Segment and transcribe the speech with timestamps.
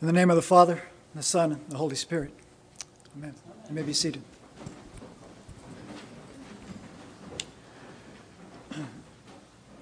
[0.00, 2.30] In the name of the Father, the Son, and the Holy Spirit.
[3.16, 3.34] Amen.
[3.68, 4.22] You may be seated.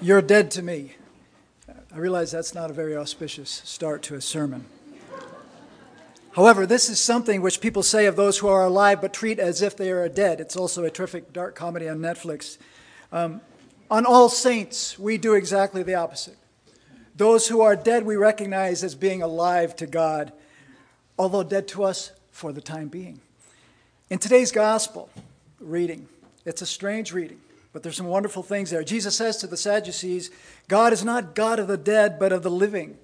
[0.01, 0.95] You're dead to me.
[1.95, 4.65] I realize that's not a very auspicious start to a sermon.
[6.33, 9.61] However, this is something which people say of those who are alive but treat as
[9.61, 10.41] if they are dead.
[10.41, 12.57] It's also a terrific dark comedy on Netflix.
[13.13, 13.43] Um,
[13.91, 16.39] on All Saints, we do exactly the opposite.
[17.17, 20.33] Those who are dead, we recognize as being alive to God,
[21.19, 23.21] although dead to us for the time being.
[24.11, 25.09] In today's gospel
[25.59, 26.09] reading,
[26.45, 27.41] it's a strange reading,
[27.73, 28.85] but there's some wonderful things there.
[28.85, 30.31] Jesus says to the Sadducees,
[30.69, 32.99] God is not God of the dead, but of the living.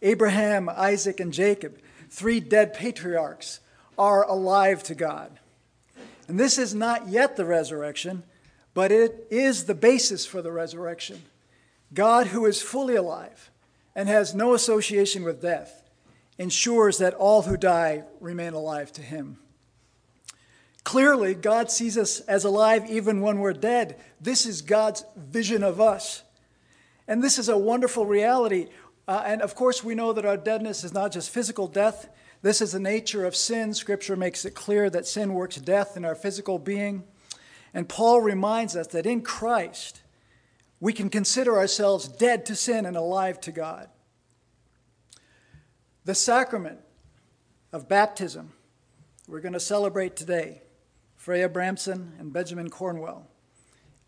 [0.00, 3.60] Abraham, Isaac, and Jacob, three dead patriarchs,
[3.98, 5.38] are alive to God.
[6.28, 8.22] And this is not yet the resurrection,
[8.72, 11.24] but it is the basis for the resurrection.
[11.92, 13.49] God, who is fully alive
[13.94, 15.88] and has no association with death,
[16.38, 19.38] ensures that all who die remain alive to him.
[20.84, 24.00] Clearly, God sees us as alive even when we're dead.
[24.20, 26.22] This is God's vision of us.
[27.06, 28.68] And this is a wonderful reality.
[29.06, 32.08] Uh, and of course, we know that our deadness is not just physical death.
[32.42, 33.74] This is the nature of sin.
[33.74, 37.04] Scripture makes it clear that sin works death in our physical being.
[37.74, 39.99] And Paul reminds us that in Christ,
[40.80, 43.88] we can consider ourselves dead to sin and alive to God.
[46.04, 46.80] The sacrament
[47.72, 48.52] of baptism
[49.28, 50.62] we're going to celebrate today,
[51.16, 53.28] Freya Bramson and Benjamin Cornwell,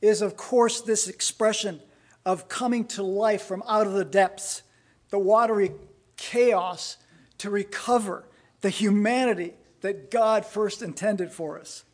[0.01, 1.81] is of course this expression
[2.27, 4.63] of coming to life from out of the depths,
[5.11, 5.73] the watery
[6.17, 6.97] chaos,
[7.39, 8.25] to recover
[8.63, 11.85] the humanity that God first intended for us.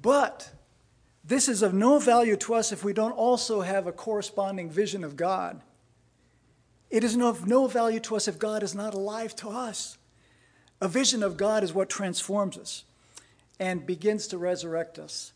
[0.00, 0.50] But
[1.26, 5.02] this is of no value to us if we don't also have a corresponding vision
[5.02, 5.60] of God.
[6.88, 9.98] It is of no value to us if God is not alive to us.
[10.80, 12.84] A vision of God is what transforms us
[13.58, 15.32] and begins to resurrect us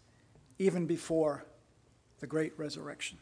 [0.59, 1.45] even before
[2.21, 3.19] the great resurrection.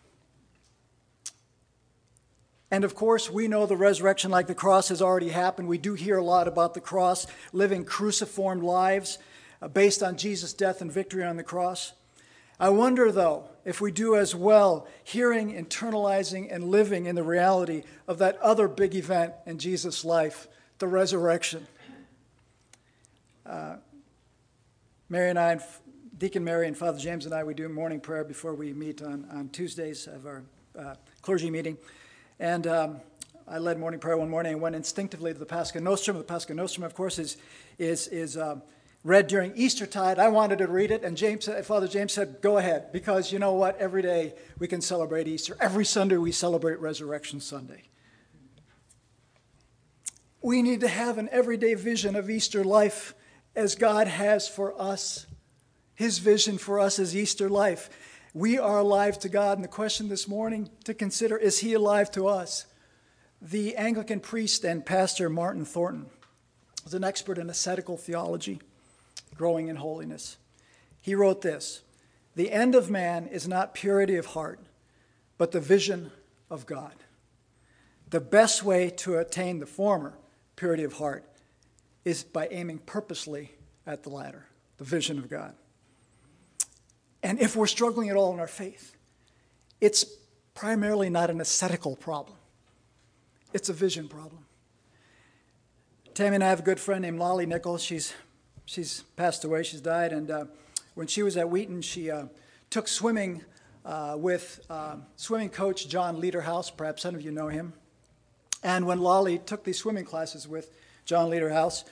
[2.71, 5.69] And of course, we know the resurrection, like the cross, has already happened.
[5.69, 9.19] We do hear a lot about the cross, living cruciform lives
[9.63, 11.93] uh, based on Jesus' death and victory on the cross.
[12.61, 17.85] I wonder, though, if we do as well, hearing, internalizing, and living in the reality
[18.09, 20.49] of that other big event in Jesus' life,
[20.79, 21.67] the resurrection.
[23.47, 23.77] Uh,
[25.09, 25.61] Mary and I,
[26.19, 29.27] Deacon Mary and Father James and I, we do morning prayer before we meet on,
[29.33, 30.43] on Tuesdays of our
[30.77, 31.79] uh, clergy meeting.
[32.41, 33.01] And um,
[33.47, 36.19] I led morning prayer one morning and went instinctively to the Pascha Nostrum.
[36.19, 37.37] The Pascha Nostrum, of course, is,
[37.79, 38.63] is, is um,
[39.05, 40.19] read during Eastertide.
[40.19, 43.39] I wanted to read it, and James, uh, Father James said, "Go ahead," because you
[43.39, 43.79] know what?
[43.79, 45.57] Every day we can celebrate Easter.
[45.61, 47.85] Every Sunday we celebrate Resurrection Sunday.
[50.43, 53.15] We need to have an everyday vision of Easter life
[53.57, 55.27] as God has for us.
[55.95, 57.91] His vision for us is Easter life.
[58.35, 62.11] We are alive to God, and the question this morning to consider is He alive
[62.13, 62.67] to us?
[63.41, 66.07] The Anglican priest and pastor Martin Thornton
[66.85, 68.61] was an expert in ascetical theology
[69.39, 70.37] growing in holiness.
[71.01, 71.83] He wrote this
[72.35, 74.61] The end of man is not purity of heart,
[75.39, 76.11] but the vision
[76.51, 76.95] of God.
[78.11, 80.19] The best way to attain the former,
[80.57, 81.25] purity of heart,
[82.05, 83.53] is by aiming purposely
[83.87, 84.47] at the latter,
[84.79, 85.55] the vision of God.
[87.23, 88.95] And if we're struggling at all in our faith,
[89.81, 90.05] it's
[90.55, 92.37] primarily not an ascetical problem,
[93.53, 94.45] it's a vision problem.
[96.15, 97.81] Tammy and I have a good friend named Lolly Nichols.
[97.81, 98.13] She's
[98.69, 100.13] she's passed away, she's died.
[100.13, 100.45] And uh,
[100.95, 102.27] when she was at Wheaton, she uh,
[102.71, 103.43] took swimming
[103.85, 106.71] uh, with uh, swimming coach John Leaderhouse.
[106.77, 107.73] Perhaps some of you know him.
[108.63, 110.71] And when Lolly took these swimming classes with
[111.05, 111.85] John Leaderhouse,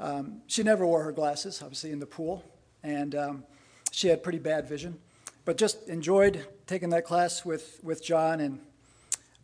[0.00, 2.42] um, she never wore her glasses, obviously, in the pool.
[2.82, 3.44] And um,
[3.90, 4.98] she had pretty bad vision,
[5.44, 8.58] but just enjoyed taking that class with, with John and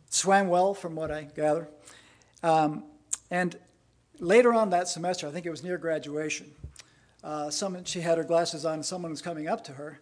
[0.09, 1.69] swam well, from what I gather.
[2.41, 2.85] Um,
[3.29, 3.57] and
[4.19, 6.51] later on that semester, I think it was near graduation,
[7.23, 9.99] uh, someone, she had her glasses on, someone was coming up to her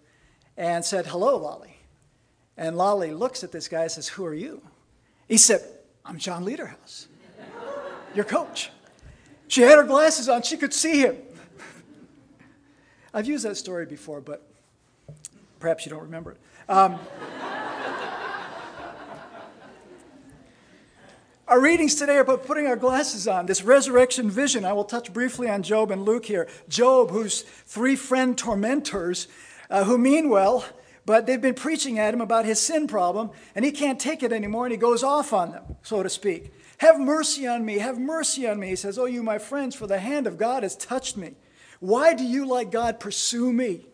[0.55, 1.77] and said, Hello, Lolly.
[2.57, 4.61] And Lolly looks at this guy and says, Who are you?
[5.27, 5.61] He said,
[6.05, 7.07] I'm John Leaderhouse,
[8.15, 8.71] your coach.
[9.47, 11.17] She had her glasses on, she could see him.
[13.13, 14.47] I've used that story before, but
[15.59, 16.37] perhaps you don't remember it.
[16.69, 16.99] Um,
[21.47, 24.65] Our readings today are about putting our glasses on, this resurrection vision.
[24.65, 26.45] I will touch briefly on Job and Luke here.
[26.67, 29.29] Job, whose three friend tormentors,
[29.69, 30.65] uh, who mean well,
[31.05, 34.33] but they've been preaching at him about his sin problem, and he can't take it
[34.33, 36.51] anymore, and he goes off on them, so to speak.
[36.79, 37.77] Have mercy on me.
[37.77, 38.67] Have mercy on me.
[38.67, 41.35] He says, Oh, you, my friends, for the hand of God has touched me.
[41.79, 43.85] Why do you, like God, pursue me?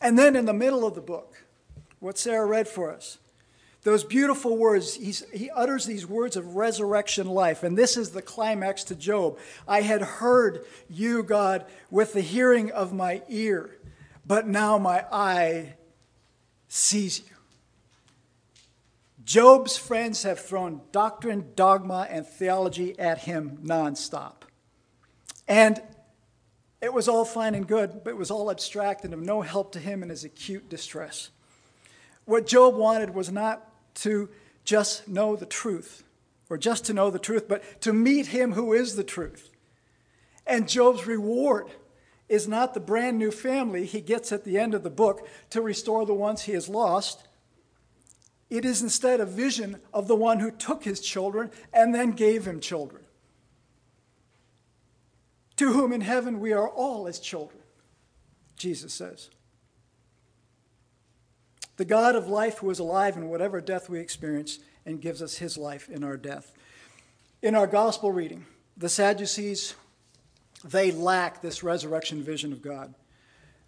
[0.00, 1.44] And then in the middle of the book,
[2.00, 3.18] what Sarah read for us,
[3.84, 7.62] those beautiful words, he utters these words of resurrection life.
[7.62, 9.38] And this is the climax to Job.
[9.68, 13.76] I had heard you, God, with the hearing of my ear,
[14.26, 15.74] but now my eye
[16.66, 17.26] sees you.
[19.22, 24.44] Job's friends have thrown doctrine, dogma, and theology at him nonstop.
[25.46, 25.80] And
[26.80, 29.72] it was all fine and good, but it was all abstract and of no help
[29.72, 31.30] to him in his acute distress.
[32.24, 34.28] What Job wanted was not to
[34.64, 36.04] just know the truth,
[36.50, 39.50] or just to know the truth, but to meet him who is the truth.
[40.46, 41.68] And Job's reward
[42.28, 45.60] is not the brand new family he gets at the end of the book to
[45.60, 47.28] restore the ones he has lost.
[48.50, 52.46] It is instead a vision of the one who took his children and then gave
[52.46, 53.04] him children,
[55.56, 57.62] to whom in heaven we are all as children,
[58.56, 59.30] Jesus says.
[61.76, 65.36] The God of life who is alive in whatever death we experience and gives us
[65.38, 66.52] his life in our death.
[67.42, 69.74] In our gospel reading, the Sadducees,
[70.64, 72.94] they lack this resurrection vision of God.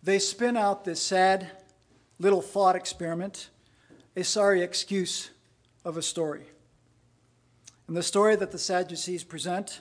[0.03, 1.51] They spin out this sad
[2.19, 3.51] little thought experiment,
[4.15, 5.31] a sorry excuse
[5.85, 6.45] of a story.
[7.89, 9.81] And the story that the Sadducees present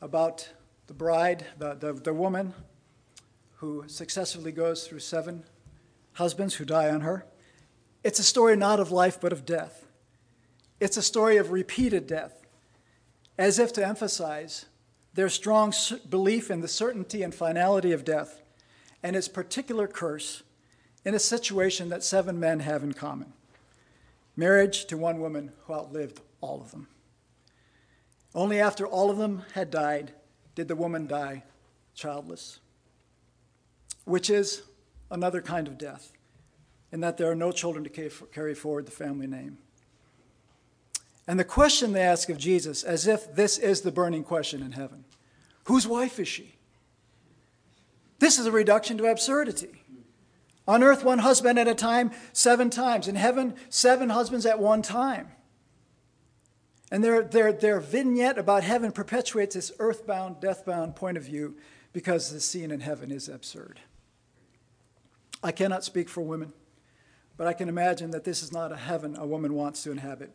[0.00, 0.48] about
[0.88, 2.52] the bride, the, the, the woman
[3.56, 5.44] who successfully goes through seven
[6.14, 7.26] husbands who die on her.
[8.04, 9.86] It's a story not of life, but of death.
[10.80, 12.42] It's a story of repeated death,
[13.38, 14.66] as if to emphasize
[15.14, 15.72] their strong
[16.08, 18.42] belief in the certainty and finality of death
[19.02, 20.42] and its particular curse
[21.04, 23.32] in a situation that seven men have in common
[24.36, 26.88] marriage to one woman who outlived all of them.
[28.34, 30.12] Only after all of them had died
[30.54, 31.44] did the woman die
[31.94, 32.58] childless,
[34.04, 34.62] which is
[35.12, 36.10] another kind of death,
[36.90, 39.58] in that there are no children to carry forward the family name.
[41.28, 44.72] And the question they ask of Jesus, as if this is the burning question in
[44.72, 45.04] heaven
[45.66, 46.56] whose wife is she?
[48.18, 49.82] This is a reduction to absurdity.
[50.66, 53.08] On earth, one husband at a time, seven times.
[53.08, 55.28] In heaven, seven husbands at one time.
[56.90, 61.56] And their, their, their vignette about heaven perpetuates this earthbound, deathbound point of view
[61.92, 63.80] because the scene in heaven is absurd.
[65.42, 66.52] I cannot speak for women,
[67.36, 70.30] but I can imagine that this is not a heaven a woman wants to inhabit,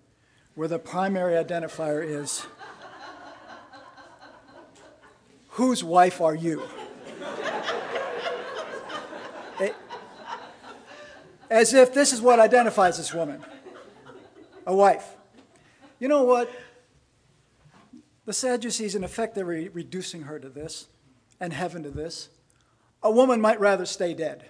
[0.55, 2.45] where the primary identifier is
[5.49, 6.63] whose wife are you?
[11.49, 13.43] As if this is what identifies this woman
[14.65, 15.15] a wife.
[15.97, 16.51] You know what?
[18.25, 20.87] The Sadducees, in effect, they're re- reducing her to this
[21.39, 22.27] and heaven to this.
[23.01, 24.49] A woman might rather stay dead.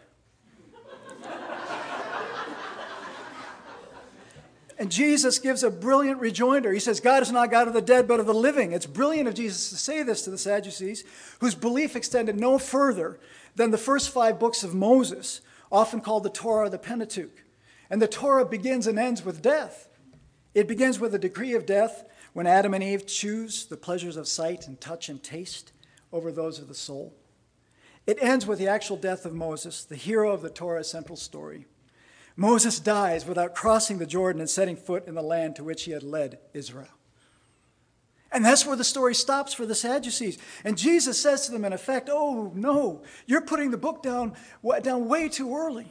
[4.80, 6.72] And Jesus gives a brilliant rejoinder.
[6.72, 8.72] He says, God is not God of the dead, but of the living.
[8.72, 11.04] It's brilliant of Jesus to say this to the Sadducees,
[11.40, 13.20] whose belief extended no further
[13.56, 15.42] than the first five books of Moses,
[15.72, 17.44] often called the Torah or the Pentateuch.
[17.90, 19.90] And the Torah begins and ends with death.
[20.54, 22.04] It begins with a decree of death
[22.34, 25.72] when Adam and Eve choose the pleasures of sight and touch and taste
[26.12, 27.16] over those of the soul.
[28.06, 31.66] It ends with the actual death of Moses, the hero of the Torah's central story.
[32.38, 35.92] Moses dies without crossing the Jordan and setting foot in the land to which he
[35.92, 36.88] had led Israel.
[38.32, 40.38] And that's where the story stops for the Sadducees.
[40.64, 44.34] And Jesus says to them, in effect, Oh, no, you're putting the book down,
[44.84, 45.88] down way too early.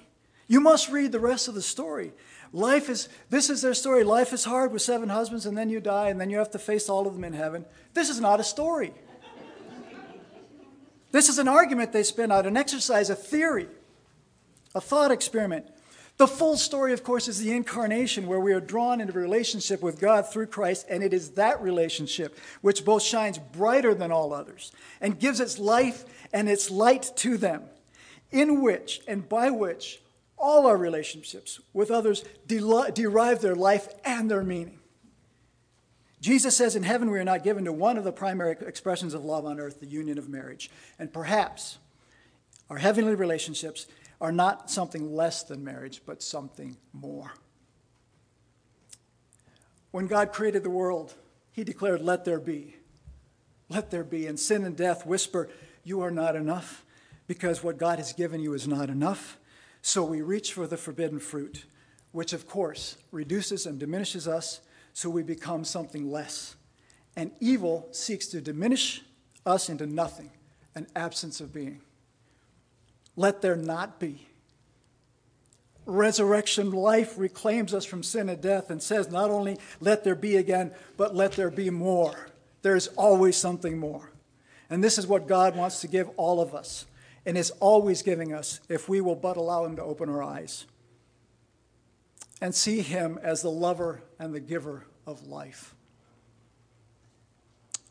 [0.47, 2.13] You must read the rest of the story.
[2.53, 4.05] Life is, this is their story.
[4.05, 6.59] Life is hard with seven husbands, and then you die, and then you have to
[6.59, 7.65] face all of them in heaven.
[7.95, 8.93] This is not a story.
[11.11, 13.67] this is an argument they spin out, an exercise, a theory,
[14.75, 15.67] a thought experiment.
[16.17, 19.83] The full story, of course, is the incarnation, where we are drawn into a relationship
[19.83, 24.33] with God through Christ, and it is that relationship which both shines brighter than all
[24.33, 27.65] others and gives its life and its light to them,
[28.31, 30.01] in which and by which
[30.39, 34.79] all our relationships with others derive their life and their meaning.
[36.21, 39.25] Jesus says in heaven we are not given to one of the primary expressions of
[39.25, 40.71] love on earth, the union of marriage.
[40.99, 41.79] And perhaps
[42.69, 43.87] our heavenly relationships
[44.21, 47.33] are not something less than marriage, but something more.
[49.91, 51.15] When God created the world,
[51.53, 52.77] He declared, Let there be.
[53.69, 54.27] Let there be.
[54.27, 55.49] And sin and death whisper,
[55.85, 56.85] You are not enough,
[57.27, 59.39] because what God has given you is not enough.
[59.83, 61.65] So we reach for the forbidden fruit,
[62.13, 64.61] which of course reduces and diminishes us
[64.93, 66.57] so we become something less.
[67.17, 69.03] And evil seeks to diminish
[69.45, 70.31] us into nothing,
[70.75, 71.81] an absence of being.
[73.17, 74.27] Let there not be.
[75.87, 80.37] Resurrection life reclaims us from sin and death and says, not only let there be
[80.37, 82.29] again, but let there be more.
[82.63, 84.11] There's always something more.
[84.69, 86.87] And this is what God wants to give all of us
[87.25, 90.67] and is always giving us if we will but allow Him to open our eyes
[92.41, 95.75] and see Him as the lover and the giver of life.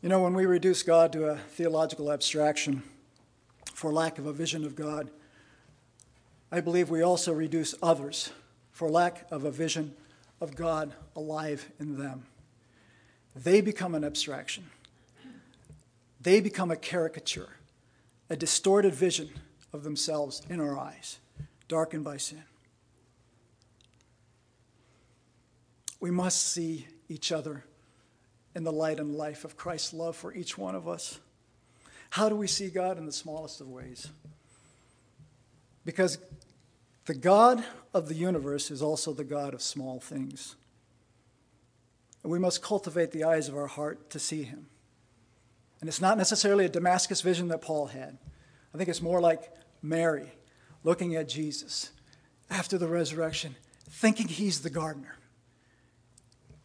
[0.02, 2.84] You know, when we reduce God to a theological abstraction
[3.76, 5.12] for lack of a vision of God,
[6.50, 8.32] I believe we also reduce others
[8.72, 9.94] for lack of a vision
[10.40, 12.24] of God alive in them.
[13.36, 14.70] They become an abstraction,
[16.22, 17.50] they become a caricature,
[18.30, 19.30] a distorted vision
[19.74, 21.20] of themselves in our eyes,
[21.68, 22.44] darkened by sin.
[26.00, 27.66] We must see each other
[28.56, 31.20] in the light and life of Christ's love for each one of us.
[32.16, 34.08] How do we see God in the smallest of ways?
[35.84, 36.18] Because
[37.08, 37.62] the God
[37.94, 40.56] of the universe is also the God of small things.
[42.24, 44.68] And we must cultivate the eyes of our heart to see him.
[45.82, 48.18] And it's not necessarily a Damascus vision that Paul had.
[48.74, 50.32] I think it's more like Mary
[50.86, 51.92] looking at Jesus
[52.50, 53.58] after the resurrection,
[53.90, 55.18] thinking he's the gardener.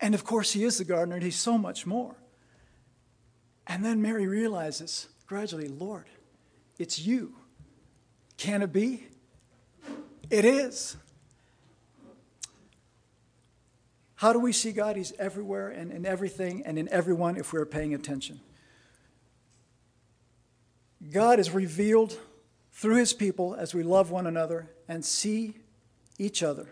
[0.00, 2.14] And of course, he is the gardener, and he's so much more.
[3.66, 6.06] And then Mary realizes gradually, Lord,
[6.76, 7.32] it's you.
[8.36, 9.06] Can it be?
[10.28, 10.96] It is.
[14.16, 14.96] How do we see God?
[14.96, 18.40] He's everywhere and in everything and in everyone if we're paying attention.
[21.12, 22.18] God is revealed
[22.72, 25.54] through his people as we love one another and see
[26.18, 26.66] each other.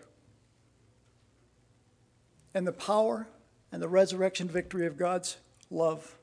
[2.53, 3.29] And the power
[3.71, 5.37] and the resurrection victory of God's
[5.71, 6.18] love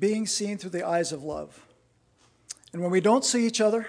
[0.00, 1.66] being seen through the eyes of love.
[2.72, 3.86] And when we don't see each other,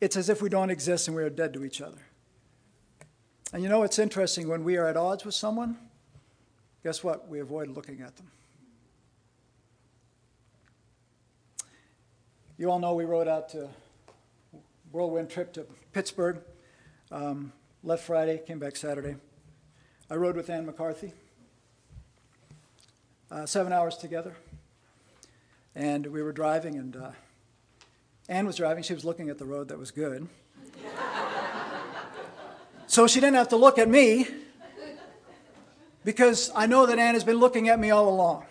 [0.00, 1.98] it's as if we don't exist and we are dead to each other.
[3.52, 5.78] And you know, it's interesting when we are at odds with someone,
[6.82, 7.28] guess what?
[7.28, 8.30] We avoid looking at them.
[12.58, 13.68] You all know we rode out to
[14.92, 16.38] whirlwind trip to Pittsburgh.
[17.10, 17.52] Um,
[17.82, 19.16] left Friday, came back Saturday.
[20.10, 21.12] I rode with Ann McCarthy,
[23.30, 24.34] uh, seven hours together.
[25.74, 27.10] And we were driving, and uh,
[28.28, 28.82] Ann was driving.
[28.82, 30.28] She was looking at the road that was good.
[32.86, 34.26] so she didn't have to look at me
[36.04, 38.44] because I know that Ann has been looking at me all along.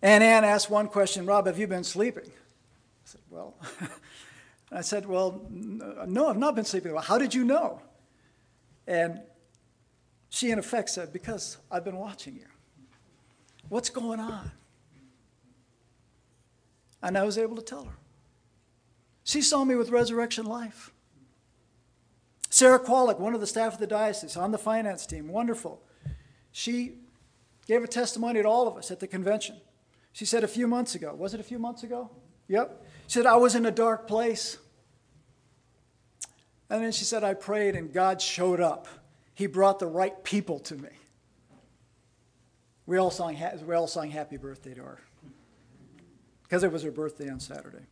[0.00, 2.26] And Ann asked one question Rob, have you been sleeping?
[2.26, 3.54] I said, Well,
[4.72, 6.92] I said, Well, no, I've not been sleeping.
[6.92, 7.82] Well, how did you know?
[8.86, 9.20] And
[10.28, 12.46] she, in effect, said, Because I've been watching you.
[13.68, 14.52] What's going on?
[17.02, 17.96] And I was able to tell her.
[19.24, 20.92] She saw me with resurrection life.
[22.48, 25.82] Sarah Qualick, one of the staff of the diocese on the finance team, wonderful.
[26.52, 26.94] She
[27.66, 29.56] gave a testimony to all of us at the convention.
[30.12, 32.10] She said a few months ago, was it a few months ago?
[32.48, 32.84] Yep.
[33.08, 34.58] She said, I was in a dark place.
[36.70, 38.86] And then she said, I prayed and God showed up.
[39.34, 40.88] He brought the right people to me.
[42.86, 45.00] We all sang, we all sang happy birthday to her
[46.48, 47.84] because it was her birthday on Saturday.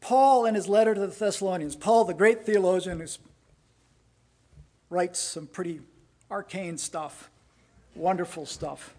[0.00, 3.06] Paul, in his letter to the Thessalonians, Paul, the great theologian who
[4.88, 5.80] writes some pretty
[6.30, 7.30] arcane stuff,
[7.94, 8.94] wonderful stuff.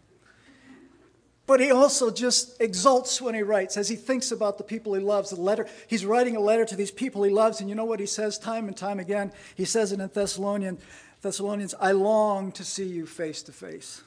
[1.48, 5.02] But he also just exults when he writes, as he thinks about the people he
[5.02, 5.32] loves.
[5.32, 8.00] The letter, he's writing a letter to these people he loves, and you know what
[8.00, 9.34] he says time and time again?
[9.56, 10.82] He says it in Thessalonians,
[11.22, 14.02] Thessalonians, I long to see you face to face.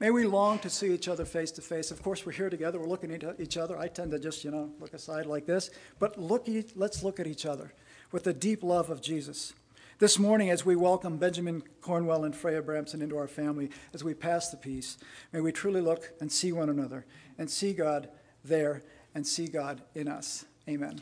[0.00, 1.90] May we long to see each other face to face.
[1.90, 2.78] Of course, we're here together.
[2.78, 3.76] We're looking at each other.
[3.76, 5.70] I tend to just, you know, look aside like this.
[5.98, 7.72] But look, let's look at each other
[8.12, 9.54] with the deep love of Jesus.
[9.98, 14.14] This morning, as we welcome Benjamin Cornwell and Freya Bramson into our family, as we
[14.14, 14.98] pass the peace,
[15.32, 17.04] may we truly look and see one another
[17.36, 18.08] and see God
[18.44, 18.84] there
[19.16, 20.44] and see God in us.
[20.68, 21.00] Amen.